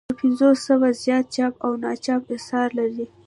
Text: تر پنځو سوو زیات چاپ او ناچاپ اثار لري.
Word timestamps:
تر 0.09 0.15
پنځو 0.21 0.49
سوو 0.65 0.87
زیات 1.03 1.25
چاپ 1.35 1.53
او 1.65 1.71
ناچاپ 1.83 2.23
اثار 2.35 2.69
لري. 2.79 3.05